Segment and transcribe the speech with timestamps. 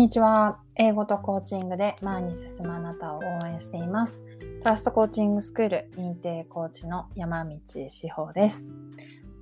[0.00, 0.56] にちは。
[0.76, 4.24] 英語とコーチングで前に進むあなたを応援しています。
[4.62, 8.70] トラストコーチングスクール認定コーチの山道志保です。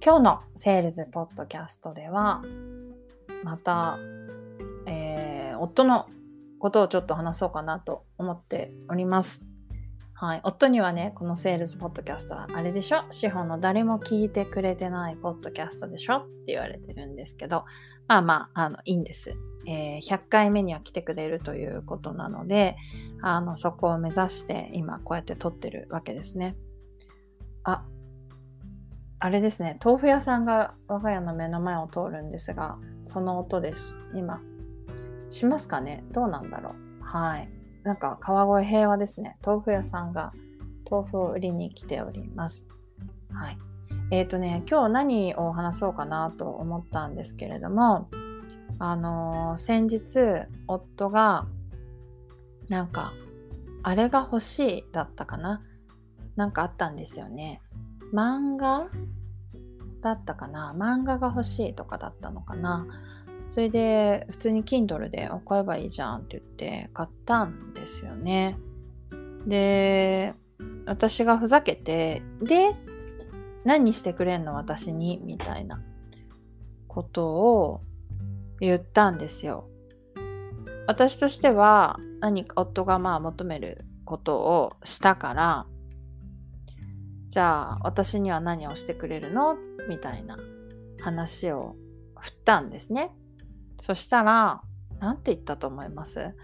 [0.04, 2.43] 今日のセールズポッドキャストでは、
[3.44, 4.00] また、
[4.86, 6.07] えー、夫の
[6.59, 9.45] ことをちょっと話そうかなと思っております。
[10.12, 10.40] はい。
[10.43, 13.04] 夫にはね、このセールスポッドキャストはあれでしょ？
[13.12, 16.17] 資本の誰も聞いてくれてないポッドキャストでしょ？
[16.17, 17.64] って言われてるんですけど、
[18.09, 19.36] まあまあ、あの、いいんです。
[19.71, 22.79] えー、100回目には来てくれるということなので、
[23.21, 26.57] あの、そこを目指して今こうやって撮ってるわけですね。
[27.64, 27.85] あ、
[29.18, 34.00] あれですね、豆腐屋さんが我が家の目の前を通るんですが、その音です。
[34.14, 34.41] 今。
[35.28, 36.03] しますかね？
[36.12, 36.70] どうなんだろ
[37.03, 37.05] う？
[37.05, 37.50] はい。
[37.83, 39.37] なんか川越平和ですね。
[39.45, 40.33] 豆腐屋さんが
[40.91, 42.67] 豆腐を売りに来ております。
[43.34, 43.59] はい。
[44.11, 48.09] えっ、ー、とね、今日何を話そうかなと思ったんですけれども、
[48.79, 51.47] あの、先日、夫が、
[52.71, 53.12] なんか、
[53.83, 55.62] あれが欲しいだったかな？
[56.37, 57.61] なんかあったんですよね。
[58.12, 58.89] 漫画？
[60.01, 60.75] だったかな？
[60.77, 62.87] 漫画が欲しいとかだったのかな？
[63.48, 68.59] それで普通に Kindle で買えばいいじゃんって言って買ったんですよね。
[69.47, 70.35] で、
[70.87, 72.77] 私がふざけて、で、
[73.65, 74.55] 何してくれんの？
[74.55, 75.20] 私に？
[75.25, 75.81] みたいな
[76.87, 77.81] ことを
[78.61, 79.69] 言ったんですよ。
[80.87, 85.67] 私としては何か夫がまあ求めることをしたから
[87.29, 89.56] じゃあ私には何をしてくれるの？
[89.89, 90.39] みたいな
[91.01, 91.77] 話を
[92.19, 93.12] 振ったんですね。
[93.79, 94.62] そしたら、
[94.98, 96.34] なんて言ったと思います？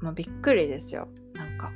[0.00, 1.08] もうびっくりですよ。
[1.34, 1.72] なんか、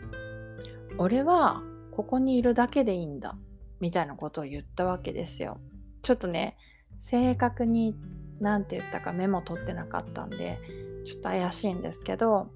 [0.99, 3.37] 俺はここにいるだけでいいんだ。
[3.81, 5.61] みたいなことを言ったわけですよ。
[6.03, 6.57] ちょっとね、
[6.97, 7.97] 正確に
[8.41, 10.59] 何て言ったかメモ取ってなかったんで、
[11.05, 12.51] ちょっと怪しいんですけど、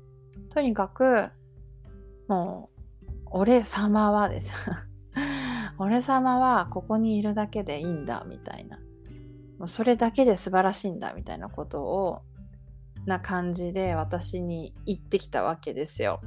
[0.50, 1.30] とにかく、
[2.28, 2.70] も
[3.06, 4.52] う、俺様はです
[5.78, 8.78] 俺様はここにいるだけでいいんだ、みたいな。
[9.58, 12.22] もうそれだけで素晴らしいんだみたいなことを
[13.06, 16.20] な感じで私に言ってきたわけですよ。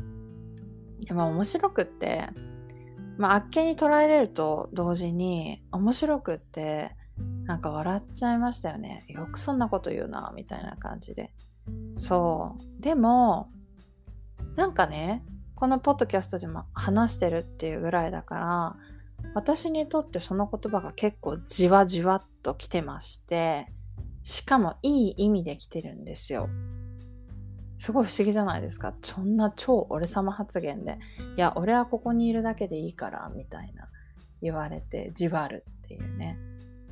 [1.05, 2.29] でも面白くって、
[3.17, 6.95] まあ、あっけに捉えれると同時に面白くって
[7.45, 9.05] なんか笑っちゃいましたよね。
[9.09, 11.31] よくそんなこと言うなみたいな感じで。
[11.95, 12.81] そう。
[12.81, 13.49] でも
[14.55, 15.23] なんかね
[15.55, 18.75] このポッドキャストでも話してるっていうぐらいだから
[19.33, 23.67] 私にとってその言葉が結構じわじわっと来てまして
[24.23, 26.49] しかもいい意味で来てるんですよ。
[27.77, 28.95] すごい不思議じゃないですか。
[29.01, 30.97] そんな超俺様発言で、
[31.37, 33.89] いや、俺はここにいるだけでいいから、みたいな
[34.41, 35.73] 言われて、じわるっ。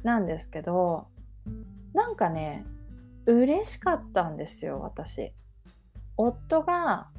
[0.04, 1.08] なんですけど、
[1.94, 2.66] なんかね、
[3.26, 5.34] 嬉しかったんですよ、私。
[6.18, 7.10] 夫が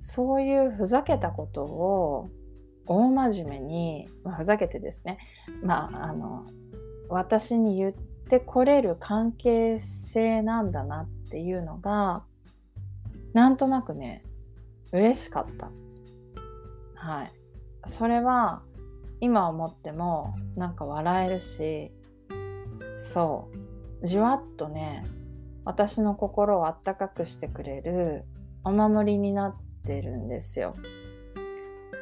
[0.00, 2.30] そういうふざけたことを
[2.86, 5.18] 大真面目に、まあ、ふざけてですね、
[5.62, 6.44] まあ、あの
[7.08, 12.24] 私に言ってこれる関係性なんだなっていうのが
[13.32, 14.24] なんとなくね
[14.90, 15.70] 嬉しかった。
[16.94, 17.32] はい。
[17.86, 18.62] それは
[19.20, 21.92] 今思ってもなんか笑えるし
[23.02, 23.50] そ
[24.02, 25.04] うじわっとね
[25.64, 28.24] 私の心をあったかくしてくれる
[28.64, 30.74] お守りになってるんですよ。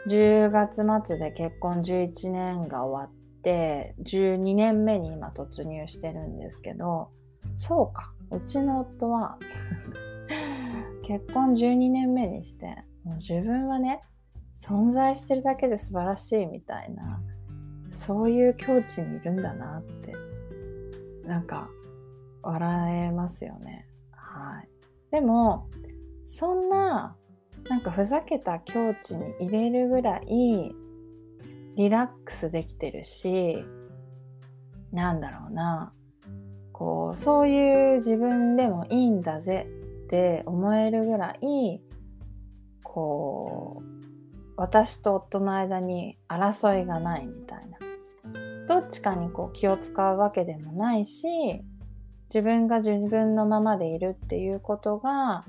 [0.09, 7.11] 10月末で結婚11年が終わって12年目に今突入してるんですけど
[7.55, 9.39] そうかうちの夫は
[11.05, 14.01] 結婚12年目にしてもう自分はね
[14.57, 17.21] 存在してるだけで素晴らしいみたいな
[17.91, 20.15] そういう境地にいるんだなって
[21.31, 21.71] なんか
[22.43, 23.87] 笑えますよね。
[24.11, 24.69] はい。
[25.13, 25.71] でも
[26.25, 27.17] そんな
[27.69, 30.75] なんかふざけた境地に入れるぐらい
[31.77, 33.65] リラックスできてるし
[34.91, 35.93] なんだろうな。
[36.73, 39.69] こうそういう自分でもいいんだぜ
[40.05, 41.81] って思えるぐらい
[42.83, 43.91] こう
[44.57, 47.90] 私と夫の間に争いがないみたいな。
[48.71, 51.27] どっちかにこう気を使うわけでもないし
[52.33, 55.45] 自分が自分のままでいるっていうことが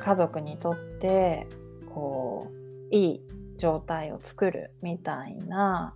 [0.00, 1.46] 家族にとって
[1.92, 3.22] こういい
[3.58, 5.94] 状態を作るみたいな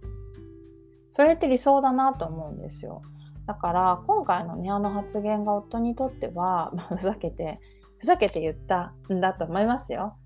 [1.08, 3.00] それって理想だなと思うんですよ。
[3.46, 7.60] だから今回のねあの発言が夫にとっては、 まあ、ふざけて
[7.96, 10.16] ふざけて言ったんだと思いますよ。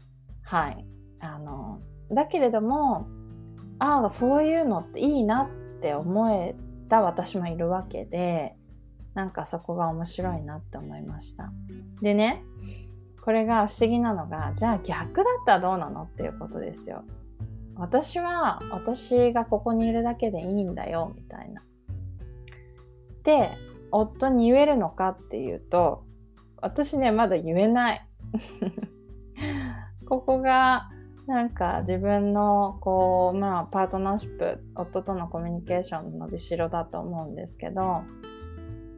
[0.43, 0.85] はい。
[1.21, 1.81] あの
[2.11, 3.07] だけれども
[3.79, 6.55] ああそういうのっていいなって思え
[6.89, 8.57] た私もいるわけで
[9.15, 11.51] なんかそこが面白いなって思いました。
[12.01, 12.45] でね
[13.23, 17.03] これが不思議なのがじゃあ逆だったらどうなのっていうことですよ。
[17.75, 21.63] 私は私がここにいるだけでいいんだよみたいな。
[23.23, 23.51] で
[23.91, 26.05] 夫に言えるのかっていうと
[26.61, 28.07] 私ねまだ言えない。
[30.09, 30.89] ここが
[31.27, 38.05] なんか自分のこうまあパートナーシップ夫とのコミュニケーションの伸びしろだと思うんですけど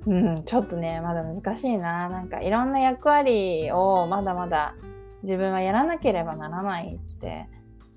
[0.07, 2.09] うんちょっとねまだ難しいな。
[2.09, 4.75] なんかいろんな役割をまだまだ
[5.23, 7.47] 自分はやらなければならないって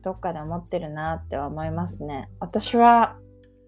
[0.04, 2.30] どっかで思ってるなって思いますね。
[2.40, 3.18] 私は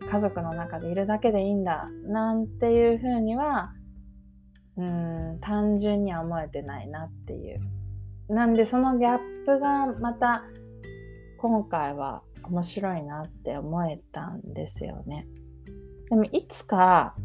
[0.09, 3.74] 家族の中でいるだけでいいんだなんていうふうには
[4.77, 7.62] うん単純には思えてないなっていう。
[8.29, 10.43] なんでそのギャップがまた
[11.37, 15.27] 今回は面白いなって思えたんですよね。
[16.09, 17.15] でもいつか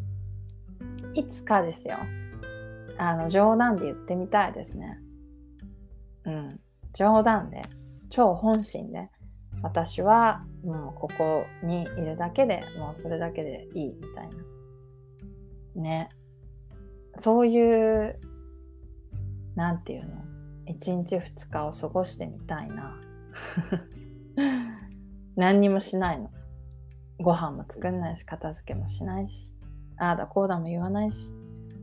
[1.15, 1.97] いつかですよ。
[2.99, 4.99] あの冗談で言ってみたいですね。
[6.25, 6.61] うん、
[6.95, 7.63] 冗談で
[8.11, 9.11] 超本心で。
[9.61, 14.29] 私はもうここにいるだけでもうそれだけでいいみたい
[15.75, 15.83] な。
[15.83, 16.09] ね。
[17.19, 18.21] そういう
[19.57, 20.28] なんていうの？
[20.69, 22.97] 1日2日を過ごしてみたいな。
[25.37, 26.31] 何にもしないの。
[27.21, 29.53] ご飯も作んないし片付けもしないし。
[29.97, 31.33] ああだこうだも言わないし。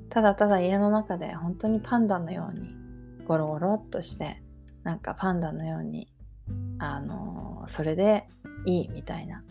[0.10, 2.70] ただただ家の中で本当にパンダのように
[3.26, 4.42] ゴロゴロっとして
[4.84, 6.08] なんかパンダのように
[6.78, 8.28] あのー、それで
[8.66, 9.44] いいみたいな。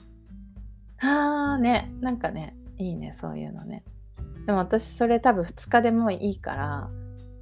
[1.01, 1.93] あーね。
[2.01, 3.85] なんかねいいねそういうのね。
[4.47, 6.91] でも私それ多分2日でもいいから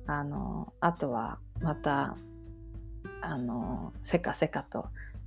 [0.06, 2.16] あのー、あとはまた
[3.20, 4.86] あのせかせかと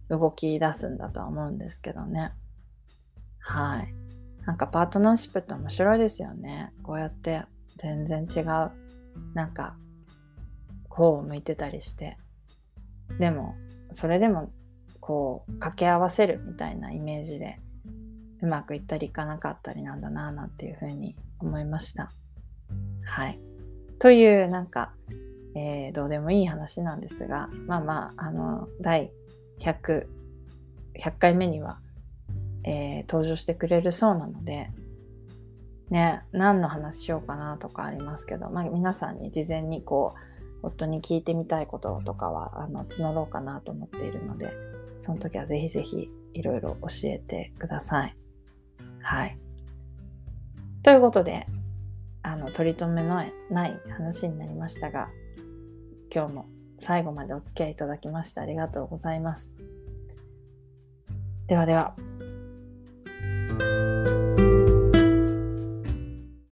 [0.10, 2.34] 動き出すんだとは思うんですけどね。
[3.40, 3.94] はい。
[4.46, 6.72] なんかパートナーシップって面白いですよね。
[6.84, 7.44] こうやって
[7.78, 8.72] 全然違う
[9.34, 9.76] なんか
[10.90, 12.18] こう向いてたりして。
[13.20, 13.56] でも
[13.92, 14.52] それでも
[15.00, 17.60] こう掛け合わせるみたいなイメージで
[18.42, 22.12] うまくいったりいかなかったりなんだなあなんていうふうに思いました。
[23.04, 23.40] はい。
[24.00, 24.94] というなんか
[25.56, 29.10] えー、どうでもいい話なんですがまあまああの第
[29.60, 30.08] 100
[30.96, 31.80] 100回目には、
[32.64, 34.70] えー、登場してくれるそうなので
[35.90, 40.14] ね何の話しようかなとかありますけど、まあ、皆さんに事前にこ
[40.62, 44.54] う夫に聞いてみたいこととかはあの募ろうかなと思っているので
[45.00, 48.16] その時はぜひぜひいろいろ教えてください。
[49.02, 49.38] はい。
[50.82, 51.48] ということで
[52.24, 55.10] あの取り留めのない話になりましたが
[56.14, 56.46] 今日も
[56.78, 59.54] 最後までお付き合いいただきましてありがとうございます。
[61.48, 61.96] ではでは。